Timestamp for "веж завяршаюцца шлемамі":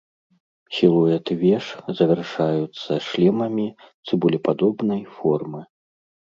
1.43-3.67